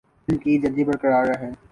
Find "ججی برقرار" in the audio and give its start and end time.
0.59-1.27